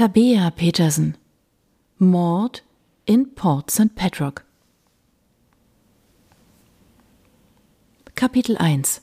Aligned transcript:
Tabea 0.00 0.50
Petersen 0.50 1.18
Mord 1.98 2.62
in 3.04 3.34
Port 3.34 3.70
St. 3.70 3.94
Patrick 3.94 4.42
Kapitel 8.14 8.56
1 8.56 9.02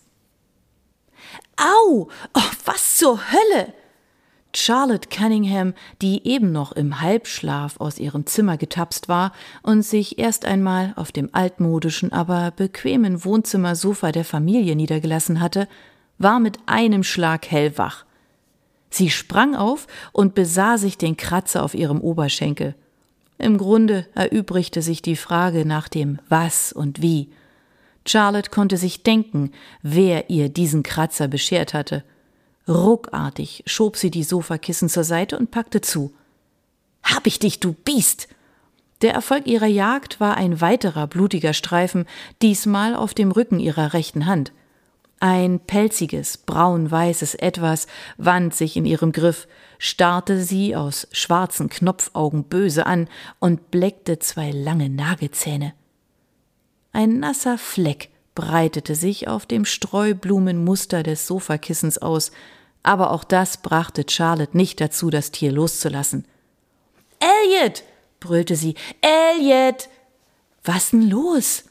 Au! 1.55 2.09
Oh, 2.33 2.41
was 2.65 2.97
zur 2.97 3.19
Hölle! 3.31 3.75
Charlotte 4.55 5.09
Cunningham, 5.09 5.75
die 6.01 6.27
eben 6.27 6.51
noch 6.51 6.71
im 6.71 6.99
Halbschlaf 6.99 7.79
aus 7.79 7.99
ihrem 7.99 8.25
Zimmer 8.25 8.57
getapst 8.57 9.07
war 9.07 9.33
und 9.61 9.83
sich 9.83 10.17
erst 10.17 10.45
einmal 10.45 10.93
auf 10.95 11.11
dem 11.11 11.29
altmodischen, 11.31 12.11
aber 12.11 12.49
bequemen 12.49 13.23
Wohnzimmersofa 13.23 14.11
der 14.11 14.25
Familie 14.25 14.75
niedergelassen 14.75 15.41
hatte, 15.41 15.67
war 16.17 16.39
mit 16.39 16.57
einem 16.65 17.03
Schlag 17.03 17.45
hellwach. 17.51 18.06
Sie 18.89 19.09
sprang 19.09 19.55
auf 19.55 19.87
und 20.11 20.35
besah 20.35 20.77
sich 20.77 20.97
den 20.97 21.17
Kratzer 21.17 21.63
auf 21.63 21.73
ihrem 21.73 22.01
Oberschenkel. 22.01 22.75
Im 23.37 23.57
Grunde 23.57 24.07
erübrigte 24.15 24.81
sich 24.81 25.01
die 25.01 25.15
Frage 25.15 25.65
nach 25.65 25.87
dem 25.87 26.19
Was 26.29 26.71
und 26.71 27.01
Wie. 27.01 27.29
Charlotte 28.05 28.49
konnte 28.49 28.77
sich 28.77 29.03
denken, 29.03 29.51
wer 29.81 30.29
ihr 30.29 30.49
diesen 30.49 30.83
Kratzer 30.83 31.27
beschert 31.27 31.73
hatte– 31.73 32.03
Ruckartig 32.67 33.63
schob 33.65 33.95
sie 33.95 34.11
die 34.11 34.23
Sofakissen 34.23 34.89
zur 34.89 35.05
Seite 35.05 35.37
und 35.37 35.51
packte 35.51 35.81
zu. 35.81 36.13
Hab 37.01 37.25
ich 37.25 37.39
dich, 37.39 37.59
du 37.59 37.73
Biest! 37.73 38.27
Der 39.01 39.13
Erfolg 39.13 39.47
ihrer 39.47 39.67
Jagd 39.67 40.19
war 40.19 40.35
ein 40.37 40.59
weiterer 40.59 41.07
blutiger 41.07 41.53
Streifen, 41.53 42.05
diesmal 42.41 42.95
auf 42.95 43.13
dem 43.13 43.31
Rücken 43.31 43.59
ihrer 43.59 43.93
rechten 43.93 44.25
Hand. 44.25 44.51
Ein 45.19 45.59
pelziges, 45.59 46.37
braun-weißes 46.37 47.35
Etwas 47.35 47.87
wand 48.17 48.53
sich 48.53 48.77
in 48.77 48.85
ihrem 48.85 49.11
Griff, 49.11 49.47
starrte 49.79 50.43
sie 50.43 50.75
aus 50.75 51.07
schwarzen 51.11 51.69
Knopfaugen 51.69 52.43
böse 52.43 52.85
an 52.85 53.07
und 53.39 53.71
bleckte 53.71 54.19
zwei 54.19 54.51
lange 54.51 54.89
Nagelzähne. 54.89 55.73
Ein 56.93 57.19
nasser 57.19 57.57
Fleck 57.57 58.09
breitete 58.35 58.93
sich 58.93 59.27
auf 59.27 59.47
dem 59.47 59.65
Streublumenmuster 59.65 61.01
des 61.01 61.25
Sofakissens 61.25 61.97
aus, 61.97 62.31
aber 62.83 63.11
auch 63.11 63.23
das 63.23 63.57
brachte 63.57 64.05
Charlotte 64.07 64.55
nicht 64.55 64.79
dazu, 64.79 65.09
das 65.09 65.31
Tier 65.31 65.51
loszulassen. 65.51 66.25
Elliot! 67.19 67.83
brüllte 68.19 68.55
sie. 68.55 68.75
Elliot! 69.01 69.89
Was 70.63 70.91
denn 70.91 71.09
los? 71.09 71.63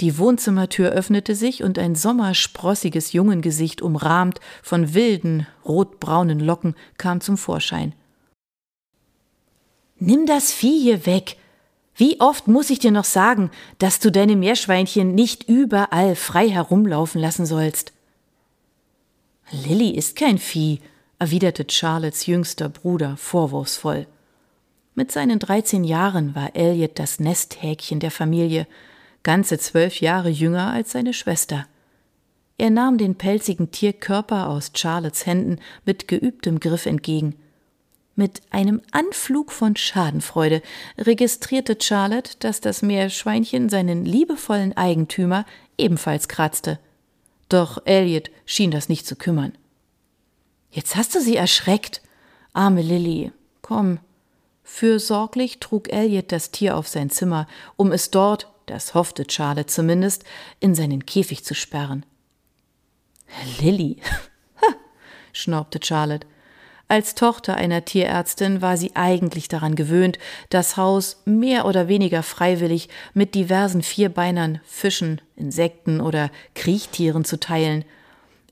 Die 0.00 0.16
Wohnzimmertür 0.16 0.90
öffnete 0.90 1.34
sich 1.34 1.62
und 1.62 1.78
ein 1.78 1.94
sommersprossiges 1.94 3.12
Jungengesicht, 3.12 3.82
umrahmt 3.82 4.40
von 4.62 4.94
wilden, 4.94 5.46
rotbraunen 5.64 6.40
Locken, 6.40 6.74
kam 6.96 7.20
zum 7.20 7.36
Vorschein. 7.36 7.94
Nimm 9.98 10.24
das 10.24 10.52
Vieh 10.52 10.80
hier 10.80 11.04
weg! 11.04 11.36
Wie 11.94 12.18
oft 12.18 12.48
muss 12.48 12.70
ich 12.70 12.78
dir 12.78 12.92
noch 12.92 13.04
sagen, 13.04 13.50
dass 13.78 13.98
du 14.00 14.10
deine 14.10 14.34
Meerschweinchen 14.34 15.14
nicht 15.14 15.46
überall 15.46 16.16
frei 16.16 16.48
herumlaufen 16.48 17.20
lassen 17.20 17.44
sollst? 17.44 17.92
Lilly 19.50 19.90
ist 19.90 20.16
kein 20.16 20.38
Vieh, 20.38 20.80
erwiderte 21.18 21.66
Charlottes 21.68 22.24
jüngster 22.24 22.70
Bruder 22.70 23.18
vorwurfsvoll. 23.18 24.06
Mit 24.94 25.12
seinen 25.12 25.38
dreizehn 25.38 25.84
Jahren 25.84 26.34
war 26.34 26.56
Elliot 26.56 26.98
das 26.98 27.20
Nesthäkchen 27.20 28.00
der 28.00 28.10
Familie, 28.10 28.66
ganze 29.22 29.58
zwölf 29.58 30.00
Jahre 30.00 30.28
jünger 30.28 30.72
als 30.72 30.92
seine 30.92 31.12
Schwester. 31.12 31.66
Er 32.58 32.70
nahm 32.70 32.98
den 32.98 33.16
pelzigen 33.16 33.70
Tierkörper 33.70 34.48
aus 34.48 34.72
Charlottes 34.74 35.26
Händen 35.26 35.58
mit 35.84 36.08
geübtem 36.08 36.60
Griff 36.60 36.86
entgegen. 36.86 37.36
Mit 38.16 38.42
einem 38.50 38.82
Anflug 38.90 39.50
von 39.50 39.76
Schadenfreude 39.76 40.62
registrierte 40.98 41.78
Charlotte, 41.80 42.32
dass 42.40 42.60
das 42.60 42.82
Meerschweinchen 42.82 43.68
seinen 43.68 44.04
liebevollen 44.04 44.76
Eigentümer 44.76 45.46
ebenfalls 45.78 46.28
kratzte– 46.28 46.78
doch 47.50 47.82
Elliot 47.84 48.30
schien 48.46 48.70
das 48.70 48.88
nicht 48.88 49.06
zu 49.06 49.16
kümmern. 49.16 49.52
Jetzt 50.70 50.96
hast 50.96 51.14
du 51.14 51.20
sie 51.20 51.36
erschreckt. 51.36 52.00
Arme 52.54 52.80
Lilly. 52.80 53.32
Komm. 53.60 53.98
Fürsorglich 54.62 55.58
trug 55.58 55.92
Elliot 55.92 56.30
das 56.30 56.52
Tier 56.52 56.76
auf 56.76 56.86
sein 56.86 57.10
Zimmer, 57.10 57.48
um 57.76 57.90
es 57.90 58.12
dort, 58.12 58.49
das 58.70 58.94
hoffte 58.94 59.24
Charlotte 59.28 59.66
zumindest, 59.66 60.24
in 60.60 60.74
seinen 60.74 61.04
Käfig 61.04 61.44
zu 61.44 61.54
sperren. 61.54 62.06
Lilly, 63.60 63.98
schnaubte 65.32 65.80
Charlotte. 65.82 66.26
Als 66.90 67.14
Tochter 67.14 67.54
einer 67.54 67.84
Tierärztin 67.84 68.62
war 68.62 68.76
sie 68.76 68.96
eigentlich 68.96 69.46
daran 69.46 69.76
gewöhnt, 69.76 70.18
das 70.48 70.76
Haus 70.76 71.22
mehr 71.24 71.64
oder 71.64 71.86
weniger 71.86 72.24
freiwillig 72.24 72.88
mit 73.14 73.36
diversen 73.36 73.82
Vierbeinern, 73.82 74.60
Fischen, 74.64 75.20
Insekten 75.36 76.00
oder 76.00 76.30
Kriechtieren 76.56 77.24
zu 77.24 77.38
teilen. 77.38 77.84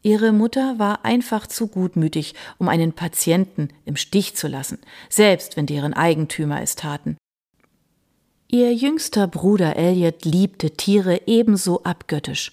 Ihre 0.02 0.30
Mutter 0.32 0.78
war 0.78 1.04
einfach 1.04 1.48
zu 1.48 1.66
gutmütig, 1.66 2.34
um 2.58 2.68
einen 2.68 2.92
Patienten 2.92 3.70
im 3.84 3.96
Stich 3.96 4.36
zu 4.36 4.46
lassen, 4.46 4.78
selbst 5.08 5.56
wenn 5.56 5.66
deren 5.66 5.92
Eigentümer 5.92 6.62
es 6.62 6.76
taten. 6.76 7.17
Ihr 8.50 8.72
jüngster 8.72 9.26
Bruder 9.26 9.76
Elliot 9.76 10.24
liebte 10.24 10.70
Tiere 10.70 11.20
ebenso 11.26 11.82
abgöttisch. 11.82 12.52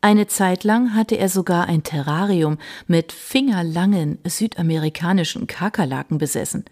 Eine 0.00 0.28
Zeit 0.28 0.62
lang 0.62 0.94
hatte 0.94 1.16
er 1.16 1.28
sogar 1.28 1.66
ein 1.66 1.82
Terrarium 1.82 2.58
mit 2.86 3.10
fingerlangen 3.10 4.18
südamerikanischen 4.24 5.48
Kakerlaken 5.48 6.18
besessen. 6.18 6.64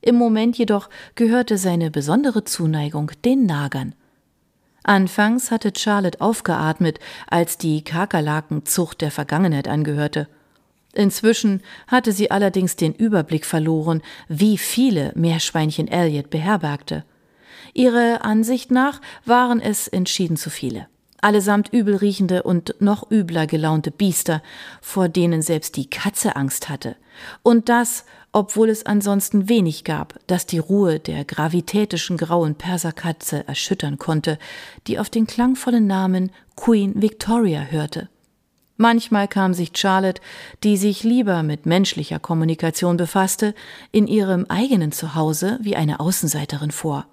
Im 0.00 0.14
Moment 0.14 0.56
jedoch 0.56 0.88
gehörte 1.14 1.58
seine 1.58 1.90
besondere 1.90 2.44
Zuneigung 2.44 3.12
den 3.22 3.44
Nagern. 3.44 3.94
Anfangs 4.82 5.50
hatte 5.50 5.70
Charlotte 5.76 6.22
aufgeatmet, 6.22 7.00
als 7.26 7.58
die 7.58 7.84
Kakerlakenzucht 7.84 9.02
der 9.02 9.10
Vergangenheit 9.10 9.68
angehörte. 9.68 10.26
Inzwischen 10.94 11.60
hatte 11.86 12.12
sie 12.12 12.30
allerdings 12.30 12.76
den 12.76 12.94
Überblick 12.94 13.44
verloren, 13.44 14.00
wie 14.28 14.56
viele 14.56 15.12
Meerschweinchen 15.14 15.86
Elliot 15.86 16.30
beherbergte. 16.30 17.04
Ihrer 17.74 18.24
Ansicht 18.24 18.70
nach 18.70 19.00
waren 19.26 19.60
es 19.60 19.88
entschieden 19.88 20.36
zu 20.36 20.48
viele 20.48 20.86
allesamt 21.24 21.72
übelriechende 21.72 22.42
und 22.42 22.76
noch 22.80 23.10
übler 23.10 23.46
gelaunte 23.46 23.90
Biester, 23.90 24.42
vor 24.82 25.08
denen 25.08 25.40
selbst 25.40 25.76
die 25.76 25.88
Katze 25.88 26.36
Angst 26.36 26.68
hatte. 26.68 26.96
Und 27.42 27.70
das, 27.70 28.04
obwohl 28.32 28.68
es 28.68 28.84
ansonsten 28.84 29.48
wenig 29.48 29.84
gab, 29.84 30.18
das 30.26 30.44
die 30.44 30.58
Ruhe 30.58 31.00
der 31.00 31.24
gravitätischen 31.24 32.18
grauen 32.18 32.56
Perserkatze 32.56 33.48
erschüttern 33.48 33.98
konnte, 33.98 34.38
die 34.86 34.98
auf 34.98 35.08
den 35.08 35.26
klangvollen 35.26 35.86
Namen 35.86 36.30
Queen 36.56 37.00
Victoria 37.00 37.62
hörte. 37.62 38.10
Manchmal 38.76 39.26
kam 39.26 39.54
sich 39.54 39.70
Charlotte, 39.74 40.20
die 40.62 40.76
sich 40.76 41.04
lieber 41.04 41.42
mit 41.42 41.64
menschlicher 41.64 42.18
Kommunikation 42.18 42.98
befasste, 42.98 43.54
in 43.92 44.08
ihrem 44.08 44.44
eigenen 44.50 44.92
Zuhause 44.92 45.58
wie 45.62 45.76
eine 45.76 46.00
Außenseiterin 46.00 46.72
vor. 46.72 47.06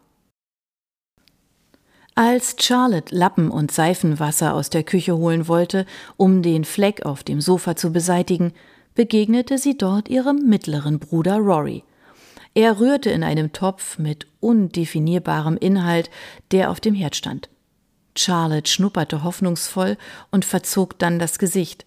Als 2.16 2.58
Charlotte 2.60 3.16
Lappen 3.16 3.50
und 3.50 3.72
Seifenwasser 3.72 4.54
aus 4.54 4.70
der 4.70 4.84
Küche 4.84 5.18
holen 5.18 5.48
wollte, 5.48 5.86
um 6.18 6.42
den 6.42 6.66
Fleck 6.66 7.06
auf 7.06 7.24
dem 7.24 7.40
Sofa 7.40 7.76
zu 7.76 7.92
beseitigen, 7.94 8.54
begegnete 8.96 9.58
sie 9.58 9.78
dort 9.78 10.10
ihrem 10.10 10.48
mittleren 10.48 11.00
Bruder 11.00 11.38
Rory. 11.38 11.84
Er 12.54 12.82
rührte 12.82 13.10
in 13.12 13.24
einem 13.24 13.54
Topf 13.54 13.98
mit 13.98 14.28
undefinierbarem 14.42 15.56
Inhalt, 15.56 16.10
der 16.52 16.70
auf 16.70 16.82
dem 16.82 16.94
Herd 16.94 17.16
stand. 17.16 17.50
Charlotte 18.18 18.70
schnupperte 18.70 19.24
hoffnungsvoll 19.24 19.98
und 20.32 20.44
verzog 20.44 21.00
dann 21.00 21.18
das 21.18 21.40
Gesicht. 21.40 21.86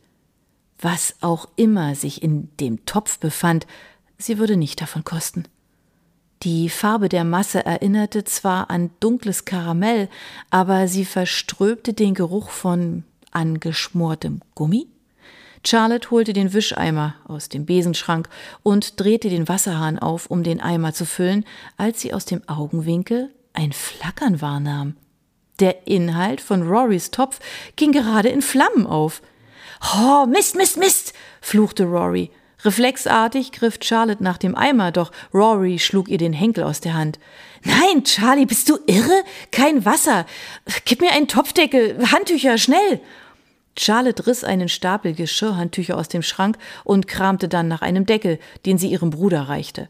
Was 0.81 1.17
auch 1.21 1.49
immer 1.57 1.95
sich 1.95 2.23
in 2.23 2.49
dem 2.61 2.87
Topf 2.87 3.19
befand, 3.19 3.67
sie 4.17 4.39
würde 4.39 4.57
nicht 4.57 4.81
davon 4.81 5.05
kosten. 5.05 5.45
Die 6.43 6.69
Farbe 6.69 7.09
der 7.09 7.25
Masse 7.25 7.65
erinnerte 7.65 8.25
zwar 8.25 8.71
an 8.71 8.91
dunkles 9.01 9.45
Karamell, 9.45 10.09
aber 10.51 10.89
sie 10.89 11.05
verströbte 11.05 11.95
den 11.95 12.15
Geruch 12.15 12.51
von 12.51 13.05
angeschmortem 13.31 14.41
Gummi. 14.55 14.89
Charlotte 15.67 16.11
holte 16.11 16.35
den 16.35 16.53
Wischeimer 16.53 17.15
aus 17.27 17.49
dem 17.49 17.65
Besenschrank 17.65 18.29
und 18.63 19.01
drehte 19.01 19.31
den 19.31 19.49
Wasserhahn 19.49 19.99
auf, 19.99 20.27
um 20.27 20.43
den 20.43 20.61
Eimer 20.61 20.93
zu 20.93 21.07
füllen, 21.07 21.47
als 21.79 22.03
sie 22.03 22.13
aus 22.13 22.27
dem 22.27 22.47
Augenwinkel 22.47 23.31
ein 23.55 23.73
Flackern 23.73 24.43
wahrnahm. 24.43 24.97
Der 25.61 25.87
Inhalt 25.87 26.41
von 26.41 26.63
Rorys 26.69 27.11
Topf 27.11 27.39
ging 27.77 27.93
gerade 27.93 28.29
in 28.29 28.43
Flammen 28.43 28.87
auf. 28.87 29.23
Oh, 29.97 30.27
Mist, 30.27 30.57
Mist, 30.57 30.77
Mist, 30.77 31.15
fluchte 31.41 31.85
Rory. 31.85 32.31
Reflexartig 32.65 33.53
griff 33.53 33.79
Charlotte 33.83 34.23
nach 34.23 34.39
dem 34.39 34.55
Eimer, 34.55 34.91
doch 34.91 35.13
Rory 35.35 35.79
schlug 35.79 36.09
ihr 36.09 36.19
den 36.19 36.33
Henkel 36.33 36.65
aus 36.65 36.81
der 36.81 36.95
Hand. 36.95 37.19
Nein, 37.63 38.05
Charlie, 38.05 38.47
bist 38.47 38.71
du 38.71 38.79
irre? 38.87 39.23
Kein 39.51 39.85
Wasser. 39.85 40.25
Gib 40.85 41.01
mir 41.01 41.13
einen 41.13 41.29
Topfdeckel, 41.29 42.11
Handtücher, 42.11 42.57
schnell. 42.57 43.01
Charlotte 43.77 44.27
riss 44.27 44.45
einen 44.45 44.69
Stapel 44.69 45.15
Geschirrhandtücher 45.15 45.97
aus 45.97 46.09
dem 46.09 46.23
Schrank 46.23 46.59
und 46.85 47.09
kramte 47.09 47.49
dann 47.49 47.69
nach 47.69 47.83
einem 47.83 48.07
Deckel, 48.07 48.39
den 48.67 48.79
sie 48.79 48.89
ihrem 48.89 49.11
Bruder 49.11 49.43
reichte. 49.43 49.89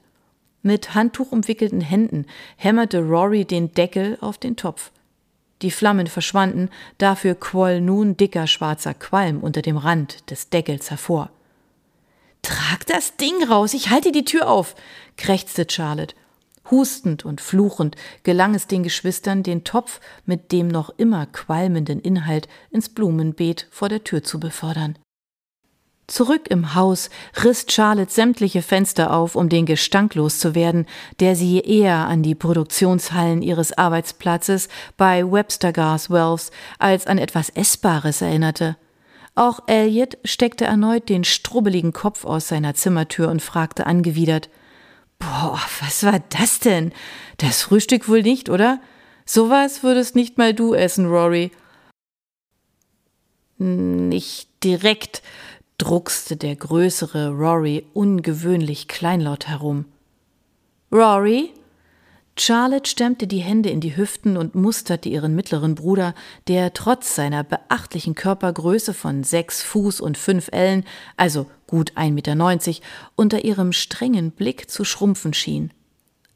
Mit 0.63 0.95
Handtuch 0.95 1.31
umwickelten 1.31 1.83
Händen 1.83 2.27
hämmerte 2.57 3.01
Rory 3.01 3.45
den 3.45 3.73
Deckel 3.73 4.17
auf 4.21 4.39
den 4.39 4.57
Topf. 4.57 4.91
Die 5.63 5.71
Flammen 5.71 6.07
verschwanden, 6.07 6.71
dafür 6.99 7.35
quoll 7.35 7.81
nun 7.81 8.17
dicker 8.17 8.47
schwarzer 8.47 8.95
Qualm 8.95 9.41
unter 9.41 9.63
dem 9.63 9.77
Rand 9.77 10.31
des 10.31 10.49
Deckels 10.49 10.91
hervor. 10.91 11.31
Trag 12.45 12.87
das 12.87 13.17
Ding 13.17 13.43
raus, 13.43 13.75
ich 13.75 13.91
halte 13.91 14.13
die 14.13 14.25
Tür 14.25 14.49
auf, 14.49 14.75
krächzte 15.17 15.67
Charlotte. 15.69 16.15
Hustend 16.71 17.25
und 17.25 17.41
fluchend 17.41 17.97
gelang 18.23 18.55
es 18.55 18.67
den 18.67 18.83
Geschwistern, 18.83 19.43
den 19.43 19.65
Topf 19.65 20.01
mit 20.25 20.53
dem 20.53 20.69
noch 20.69 20.91
immer 20.97 21.27
qualmenden 21.27 22.01
Inhalt 22.01 22.49
ins 22.71 22.89
Blumenbeet 22.89 23.67
vor 23.71 23.89
der 23.89 24.05
Tür 24.05 24.23
zu 24.23 24.41
befördern. 24.41 24.99
Zurück 26.07 26.49
im 26.51 26.75
Haus 26.75 27.09
riss 27.43 27.65
Charlotte 27.69 28.13
sämtliche 28.13 28.61
Fenster 28.61 29.13
auf, 29.15 29.37
um 29.37 29.49
den 29.49 29.65
Gestank 29.65 30.15
loszuwerden, 30.15 30.87
der 31.21 31.35
sie 31.37 31.61
eher 31.61 32.07
an 32.07 32.23
die 32.23 32.35
Produktionshallen 32.35 33.41
ihres 33.41 33.77
Arbeitsplatzes 33.77 34.69
bei 34.99 35.31
Webster 35.31 35.73
Gas 35.73 36.11
Wells 36.11 36.51
als 36.79 37.07
an 37.07 37.17
etwas 37.17 37.49
Essbares 37.49 38.21
erinnerte. 38.21 38.77
Auch 39.35 39.61
Elliot 39.67 40.19
steckte 40.25 40.65
erneut 40.65 41.09
den 41.09 41.25
strubbeligen 41.25 41.93
Kopf 41.93 42.25
aus 42.25 42.49
seiner 42.49 42.75
Zimmertür 42.75 43.29
und 43.29 43.43
fragte 43.43 43.87
angewidert 43.87 44.49
Boah, 45.19 45.61
was 45.81 46.05
war 46.05 46.21
das 46.31 46.61
denn? 46.61 46.93
Das 47.39 47.63
Frühstück 47.63 48.09
wohl 48.09 48.23
nicht, 48.23 48.49
oder? 48.49 48.81
Sowas 49.27 49.83
würdest 49.83 50.17
nicht 50.17 50.39
mal 50.39 50.55
du 50.55 50.75
essen, 50.75 51.07
Rory. 51.07 51.51
Nicht 53.59 54.49
direkt, 54.63 55.23
druckste 55.79 56.37
der 56.37 56.57
größere 56.57 57.31
Rory 57.31 57.87
ungewöhnlich 57.95 58.87
kleinlaut 58.87 59.49
herum. 59.49 59.87
Rory? 60.93 61.53
Charlotte 62.37 62.91
stemmte 62.91 63.29
die 63.29 63.39
Hände 63.39 63.71
in 63.71 63.81
die 63.81 63.97
Hüften 63.97 64.37
und 64.37 64.57
musterte 64.57 65.09
ihren 65.09 65.37
mittleren 65.37 65.77
Bruder, 65.77 66.15
der 66.49 66.73
trotz 66.73 67.15
seiner 67.15 67.45
beachtlichen 67.45 68.17
Körpergröße 68.17 68.93
von 68.93 69.23
sechs 69.23 69.63
Fuß 69.63 70.01
und 70.01 70.19
fünf 70.19 70.49
Ellen, 70.51 70.85
also 71.17 71.47
gut 71.69 71.93
1,90 71.93 72.11
Meter, 72.11 72.87
unter 73.15 73.45
ihrem 73.45 73.73
strengen 73.73 74.33
Blick 74.33 74.69
zu 74.69 74.85
schrumpfen 74.85 75.33
schien. 75.33 75.73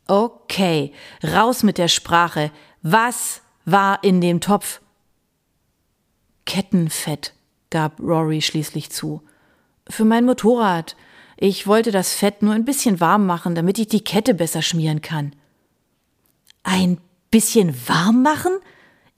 Okay, 0.07 0.93
raus 1.25 1.65
mit 1.65 1.79
der 1.79 1.89
Sprache. 1.89 2.53
Was 2.83 3.43
war 3.65 4.03
in 4.05 4.21
dem 4.21 4.41
Topf? 4.41 4.81
Kettenfett, 6.47 7.35
gab 7.71 8.01
Rory 8.01 8.41
schließlich 8.41 8.91
zu. 8.91 9.21
Für 9.91 10.05
mein 10.05 10.25
Motorrad. 10.25 10.97
Ich 11.37 11.67
wollte 11.67 11.91
das 11.91 12.15
Fett 12.15 12.43
nur 12.43 12.55
ein 12.55 12.65
bisschen 12.65 13.01
warm 13.01 13.27
machen, 13.27 13.55
damit 13.55 13.79
ich 13.79 13.89
die 13.89 14.03
Kette 14.03 14.33
besser 14.33 14.63
schmieren 14.63 15.03
kann. 15.03 15.33
Ein 16.71 16.99
bisschen 17.31 17.75
warm 17.89 18.23
machen? 18.23 18.53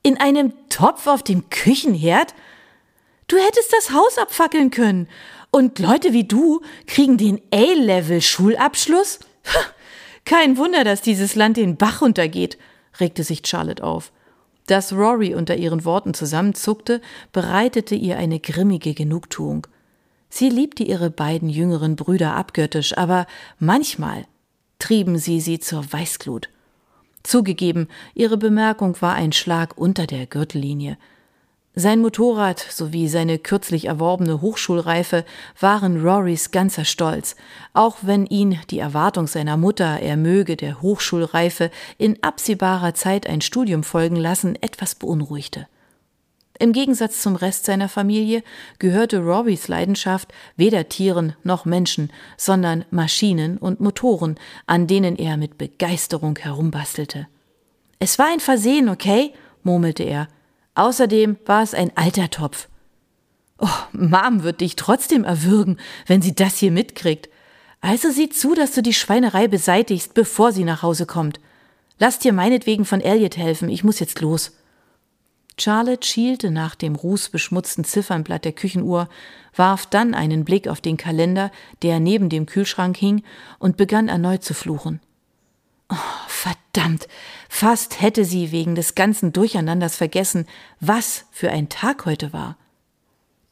In 0.05 0.21
einem 0.21 0.53
Topf 0.69 1.09
auf 1.09 1.25
dem 1.25 1.51
Küchenherd? 1.51 2.33
Du 3.27 3.37
hättest 3.39 3.73
das 3.73 3.91
Haus 3.91 4.19
abfackeln 4.19 4.71
können. 4.71 5.09
Und 5.51 5.81
Leute 5.81 6.13
wie 6.13 6.23
du 6.23 6.61
kriegen 6.87 7.17
den 7.17 7.41
A-Level-Schulabschluss? 7.53 9.19
Kein 10.25 10.59
Wunder, 10.59 10.85
dass 10.85 11.03
dieses 11.03 11.35
Land 11.35 11.57
den 11.57 11.77
Bach 11.77 12.03
runtergeht, 12.03 12.57
regte 13.01 13.25
sich 13.25 13.43
Charlotte 13.45 13.83
auf. 13.83 14.13
Dass 14.69 14.93
Rory 14.93 15.35
unter 15.35 15.57
ihren 15.57 15.85
Worten 15.85 16.15
zusammenzuckte, 16.15 17.01
bereitete 17.33 17.97
ihr 17.97 18.17
eine 18.17 18.39
grimmige 18.39 18.95
Genugtuung. 18.95 19.67
Sie 20.29 20.51
liebte 20.51 20.85
ihre 20.85 21.11
beiden 21.11 21.49
jüngeren 21.49 21.97
Brüder 21.97 22.37
abgöttisch, 22.37 22.97
aber 22.97 23.27
manchmal 23.59 24.27
trieben 24.79 25.19
sie 25.19 25.41
sie 25.41 25.59
zur 25.59 25.93
Weißglut. 25.93 26.49
Zugegeben, 27.23 27.89
ihre 28.15 28.37
Bemerkung 28.37 29.01
war 29.01 29.15
ein 29.15 29.33
Schlag 29.33 29.77
unter 29.77 30.07
der 30.07 30.27
Gürtellinie. 30.27 30.97
Sein 31.75 32.01
Motorrad 32.01 32.59
sowie 32.59 33.07
seine 33.07 33.39
kürzlich 33.39 33.85
erworbene 33.85 34.41
Hochschulreife 34.41 35.25
waren 35.61 36.05
Rorys 36.05 36.51
ganzer 36.51 36.85
Stolz, 36.85 37.37
auch 37.75 37.99
wenn 38.03 38.27
ihn 38.27 38.59
die 38.71 38.81
Erwartung 38.81 39.29
seiner 39.29 39.57
Mutter, 39.57 40.01
er 40.01 40.17
möge 40.17 40.57
der 40.57 40.83
Hochschulreife 40.83 41.71
in 41.97 42.21
absehbarer 42.23 42.95
Zeit 42.95 43.29
ein 43.29 43.41
Studium 43.41 43.85
folgen 43.85 44.17
lassen, 44.17 44.57
etwas 44.61 44.97
beunruhigte. 44.97 45.69
Im 46.61 46.75
Gegensatz 46.75 47.23
zum 47.23 47.37
Rest 47.37 47.65
seiner 47.65 47.89
Familie 47.89 48.43
gehörte 48.79 49.21
Robbys 49.21 49.69
Leidenschaft 49.69 50.31
weder 50.57 50.91
Tieren 50.91 51.35
noch 51.43 51.65
Menschen, 51.65 52.13
sondern 52.37 52.85
Maschinen 52.91 53.57
und 53.57 53.81
Motoren, 53.81 54.39
an 54.67 54.87
denen 54.87 55.17
er 55.17 55.39
mit 55.39 55.57
Begeisterung 55.57 56.37
herumbastelte. 56.37 57.29
Es 57.99 58.19
war 58.19 58.27
ein 58.27 58.41
Versehen, 58.41 58.91
okay? 58.91 59.33
murmelte 59.63 60.03
er. 60.03 60.29
Außerdem 60.75 61.39
war 61.47 61.63
es 61.63 61.73
ein 61.73 61.97
alter 61.97 62.29
Topf. 62.29 62.69
Oh, 63.59 63.69
Mom 63.93 64.43
wird 64.43 64.61
dich 64.61 64.77
trotzdem 64.77 65.25
erwürgen, 65.25 65.79
wenn 66.07 66.21
sie 66.21 66.35
das 66.35 66.59
hier 66.59 66.73
mitkriegt. 66.73 67.31
Also 67.81 68.11
sieh 68.11 68.29
zu, 68.29 68.55
dass 68.55 68.73
du 68.73 68.83
die 68.83 68.93
Schweinerei 68.93 69.49
beseitigst, 69.49 70.13
bevor 70.13 70.53
sie 70.53 70.65
nach 70.65 70.83
Hause 70.83 71.07
kommt. 71.07 71.41
Lass 71.99 72.19
dir 72.19 72.35
meinetwegen 72.35 72.85
von 72.85 73.01
Elliot 73.01 73.39
helfen, 73.39 73.71
ich 73.71 73.83
muss 73.83 73.99
jetzt 73.99 74.21
los. 74.21 74.53
Charlotte 75.61 76.07
schielte 76.07 76.51
nach 76.51 76.75
dem 76.75 76.95
rußbeschmutzten 76.95 77.85
Ziffernblatt 77.85 78.45
der 78.45 78.53
Küchenuhr, 78.53 79.09
warf 79.55 79.87
dann 79.87 80.15
einen 80.15 80.45
Blick 80.45 80.69
auf 80.69 80.81
den 80.81 80.97
Kalender, 80.97 81.51
der 81.83 82.01
neben 82.01 82.29
dem 82.29 82.47
Kühlschrank 82.47 82.97
hing, 82.97 83.23
und 83.59 83.77
begann 83.77 84.09
erneut 84.09 84.43
zu 84.43 84.55
fluchen. 84.55 85.01
Oh, 85.93 85.97
verdammt, 86.29 87.09
fast 87.49 88.01
hätte 88.01 88.25
sie 88.25 88.53
wegen 88.53 88.75
des 88.75 88.95
ganzen 88.95 89.33
Durcheinanders 89.33 89.97
vergessen, 89.97 90.47
was 90.79 91.27
für 91.33 91.51
ein 91.51 91.69
Tag 91.69 92.07
heute 92.07 92.33
war. 92.33 92.57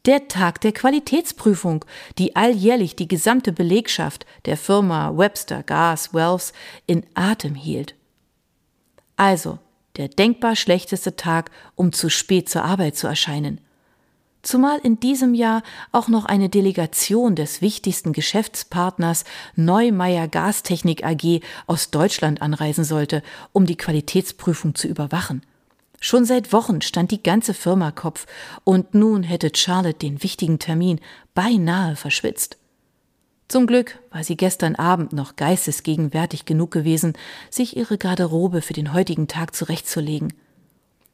Der 0.06 0.28
Tag 0.28 0.60
der 0.60 0.72
Qualitätsprüfung, 0.72 1.84
die 2.16 2.36
alljährlich 2.36 2.96
die 2.96 3.08
gesamte 3.08 3.52
Belegschaft 3.52 4.24
der 4.46 4.56
Firma 4.56 5.12
Webster 5.16 5.62
Gas 5.62 6.14
Wells 6.14 6.52
in 6.86 7.04
Atem 7.14 7.54
hielt. 7.54 7.94
Also, 9.16 9.58
der 9.98 10.08
denkbar 10.08 10.56
schlechteste 10.56 11.16
Tag, 11.16 11.50
um 11.74 11.92
zu 11.92 12.08
spät 12.08 12.48
zur 12.48 12.64
Arbeit 12.64 12.96
zu 12.96 13.06
erscheinen. 13.06 13.60
Zumal 14.42 14.78
in 14.78 15.00
diesem 15.00 15.34
Jahr 15.34 15.62
auch 15.90 16.08
noch 16.08 16.24
eine 16.24 16.48
Delegation 16.48 17.34
des 17.34 17.60
wichtigsten 17.60 18.12
Geschäftspartners 18.12 19.24
Neumeier 19.56 20.28
Gastechnik 20.28 21.04
AG 21.04 21.40
aus 21.66 21.90
Deutschland 21.90 22.40
anreisen 22.40 22.84
sollte, 22.84 23.22
um 23.52 23.66
die 23.66 23.76
Qualitätsprüfung 23.76 24.74
zu 24.74 24.86
überwachen. 24.86 25.42
Schon 26.00 26.24
seit 26.24 26.52
Wochen 26.52 26.80
stand 26.80 27.10
die 27.10 27.22
ganze 27.22 27.52
Firma 27.52 27.90
Kopf, 27.90 28.26
und 28.62 28.94
nun 28.94 29.24
hätte 29.24 29.50
Charlotte 29.54 29.98
den 29.98 30.22
wichtigen 30.22 30.60
Termin 30.60 31.00
beinahe 31.34 31.96
verschwitzt. 31.96 32.56
Zum 33.48 33.66
Glück 33.66 33.98
war 34.10 34.22
sie 34.24 34.36
gestern 34.36 34.74
Abend 34.74 35.14
noch 35.14 35.36
geistesgegenwärtig 35.36 36.44
genug 36.44 36.70
gewesen, 36.70 37.14
sich 37.48 37.78
ihre 37.78 37.96
Garderobe 37.96 38.60
für 38.60 38.74
den 38.74 38.92
heutigen 38.92 39.26
Tag 39.26 39.54
zurechtzulegen. 39.54 40.34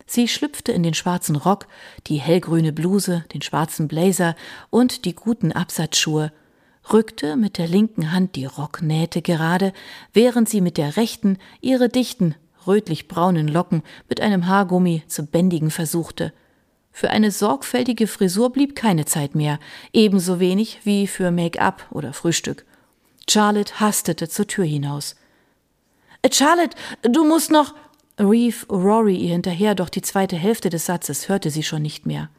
Sie 0.07 0.27
schlüpfte 0.27 0.73
in 0.73 0.83
den 0.83 0.95
schwarzen 0.95 1.37
Rock, 1.37 1.69
die 2.09 2.17
hellgrüne 2.17 2.73
Bluse, 2.73 3.25
den 3.33 3.41
schwarzen 3.41 3.87
Blazer 3.87 4.35
und 4.71 5.05
die 5.05 5.15
guten 5.15 5.53
Absatzschuhe, 5.53 6.33
rückte 6.93 7.37
mit 7.37 7.57
der 7.57 7.69
linken 7.69 8.11
Hand 8.11 8.35
die 8.35 8.47
Rocknähte 8.47 9.23
gerade, 9.23 9.73
während 10.13 10.49
sie 10.49 10.61
mit 10.61 10.77
der 10.77 10.97
rechten 10.97 11.39
ihre 11.61 11.89
dichten, 11.89 12.35
rötlich-braunen 12.67 13.47
Locken 13.47 13.85
mit 14.09 14.21
einem 14.21 14.49
Haargummi 14.49 15.05
zu 15.07 15.25
bändigen 15.25 15.71
versuchte– 15.71 16.33
für 16.97 17.11
eine 17.11 17.33
sorgfältige 17.33 18.07
Frisur 18.07 18.53
blieb 18.53 18.77
keine 18.77 19.05
Zeit 19.05 19.35
mehr, 19.35 19.59
ebenso 19.93 20.39
wenig 20.39 20.79
wie 20.85 21.09
für 21.09 21.33
Make-up 21.33 21.89
oder 21.91 22.13
Frühstück. 22.13 22.65
Charlotte 23.29 23.81
hastete 23.81 24.29
zur 24.29 24.47
Tür 24.47 24.65
hinaus. 24.65 25.17
Äh, 26.23 26.31
Charlotte, 26.33 26.77
du 27.03 27.25
musst 27.25 27.51
noch. 27.51 27.75
rief 28.17 28.65
Rory 28.71 29.17
ihr 29.17 29.33
hinterher, 29.33 29.75
doch 29.75 29.89
die 29.89 30.03
zweite 30.03 30.37
Hälfte 30.37 30.71
des 30.71 30.87
Satzes 30.87 31.29
hörte 31.29 31.51
sie 31.51 31.65
schon 31.65 31.83
nicht 31.83 32.07
mehr. 32.07 32.31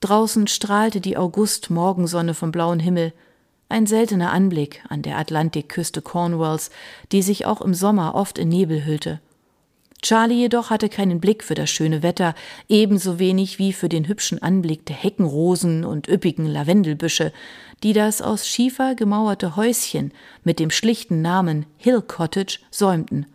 Draußen 0.00 0.48
strahlte 0.48 1.00
die 1.00 1.16
August-Morgensonne 1.16 2.34
vom 2.34 2.50
blauen 2.50 2.80
Himmel, 2.80 3.12
ein 3.68 3.86
seltener 3.86 4.32
Anblick 4.32 4.82
an 4.88 5.02
der 5.02 5.16
Atlantikküste 5.16 6.02
Cornwalls, 6.02 6.70
die 7.12 7.22
sich 7.22 7.46
auch 7.46 7.60
im 7.60 7.74
Sommer 7.74 8.16
oft 8.16 8.36
in 8.36 8.48
Nebel 8.48 8.84
hüllte. 8.84 9.20
Charlie 10.02 10.36
jedoch 10.40 10.70
hatte 10.70 10.88
keinen 10.88 11.20
Blick 11.20 11.44
für 11.44 11.54
das 11.54 11.70
schöne 11.70 12.02
Wetter, 12.02 12.34
ebenso 12.68 13.18
wenig 13.18 13.58
wie 13.58 13.72
für 13.72 13.88
den 13.88 14.08
hübschen 14.08 14.42
Anblick 14.42 14.86
der 14.86 14.96
Heckenrosen 14.96 15.84
und 15.84 16.08
üppigen 16.08 16.46
Lavendelbüsche, 16.46 17.32
die 17.82 17.92
das 17.92 18.22
aus 18.22 18.46
Schiefer 18.46 18.94
gemauerte 18.94 19.56
Häuschen 19.56 20.12
mit 20.42 20.58
dem 20.58 20.70
schlichten 20.70 21.22
Namen 21.22 21.66
Hill 21.76 22.02
Cottage 22.02 22.60
säumten. 22.70 23.26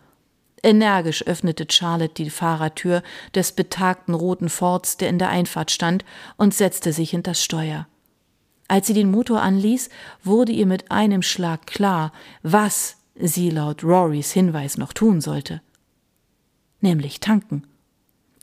Energisch 0.62 1.24
öffnete 1.24 1.66
Charlotte 1.70 2.14
die 2.14 2.30
Fahrertür 2.30 3.02
des 3.34 3.52
betagten 3.52 4.14
roten 4.14 4.48
Forts, 4.48 4.96
der 4.96 5.08
in 5.08 5.18
der 5.18 5.28
Einfahrt 5.28 5.70
stand, 5.70 6.04
und 6.36 6.54
setzte 6.54 6.92
sich 6.92 7.10
hinters 7.10 7.42
Steuer. 7.42 7.86
Als 8.66 8.88
sie 8.88 8.94
den 8.94 9.10
Motor 9.10 9.42
anließ, 9.42 9.90
wurde 10.24 10.50
ihr 10.50 10.66
mit 10.66 10.90
einem 10.90 11.22
Schlag 11.22 11.66
klar, 11.66 12.12
was 12.42 12.96
sie 13.14 13.50
laut 13.50 13.84
Rorys 13.84 14.32
Hinweis 14.32 14.76
noch 14.76 14.92
tun 14.92 15.20
sollte. 15.20 15.60
Nämlich 16.80 17.20
tanken. 17.20 17.64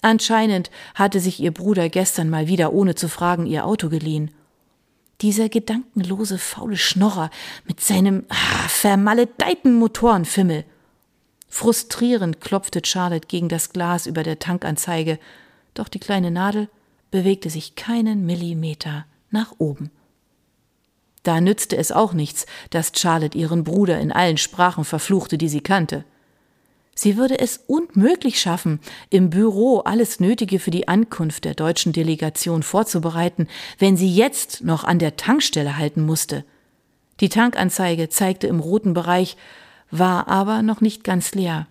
Anscheinend 0.02 0.70
hatte 0.96 1.20
sich 1.20 1.40
ihr 1.40 1.52
Bruder 1.52 1.88
gestern 1.90 2.30
mal 2.30 2.48
wieder 2.48 2.74
ohne 2.74 2.96
zu 2.96 3.08
fragen 3.08 3.46
ihr 3.46 3.66
Auto 3.66 3.90
geliehen. 3.90 4.32
Dieser 5.22 5.48
gedankenlose, 5.48 6.38
faule 6.38 6.76
Schnorrer 6.76 7.30
mit 7.66 7.80
seinem 7.80 8.26
ah, 8.28 8.68
vermaledeiten 8.68 9.76
Motorenfimmel. 9.76 10.66
Frustrierend 11.48 12.42
klopfte 12.42 12.82
Charlotte 12.84 13.28
gegen 13.28 13.48
das 13.48 13.70
Glas 13.70 14.08
über 14.08 14.24
der 14.24 14.40
Tankanzeige, 14.40 15.20
doch 15.74 15.88
die 15.88 16.00
kleine 16.00 16.32
Nadel 16.32 16.68
bewegte 17.12 17.50
sich 17.50 17.76
keinen 17.76 18.26
Millimeter 18.26 19.06
nach 19.30 19.54
oben. 19.60 19.92
Da 21.22 21.40
nützte 21.40 21.78
es 21.78 21.92
auch 21.92 22.14
nichts, 22.14 22.46
dass 22.72 22.92
Charlotte 22.96 23.38
ihren 23.38 23.64
Bruder 23.64 24.00
in 24.00 24.12
allen 24.12 24.38
Sprachen 24.38 24.84
verfluchte, 24.84 25.38
die 25.38 25.48
sie 25.48 25.62
kannte. 25.62 26.04
Sie 26.96 27.18
würde 27.18 27.40
es 27.40 27.64
unmöglich 27.68 28.40
schaffen, 28.40 28.80
im 29.10 29.30
Büro 29.30 29.80
alles 29.80 30.20
Nötige 30.20 30.60
für 30.60 30.72
die 30.72 30.88
Ankunft 30.88 31.46
der 31.46 31.56
deutschen 31.56 31.92
Delegation 31.92 32.62
vorzubereiten, 32.62 33.48
wenn 33.80 33.98
sie 33.98 34.14
jetzt 34.14 34.64
noch 34.64 34.84
an 34.84 35.00
der 35.00 35.16
Tankstelle 35.16 35.78
halten 35.78 36.06
musste. 36.06 36.46
Die 37.20 37.30
Tankanzeige 37.30 38.10
zeigte 38.10 38.48
im 38.48 38.60
roten 38.60 38.94
Bereich, 38.94 39.38
war 39.90 40.28
aber 40.28 40.62
noch 40.62 40.82
nicht 40.82 41.04
ganz 41.04 41.34
leer. 41.34 41.68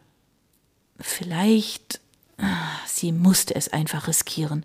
Vielleicht. 0.99 2.01
Ah, 2.39 2.79
sie 2.87 3.13
musste 3.13 3.55
es 3.55 3.73
einfach 3.73 4.09
riskieren. 4.09 4.65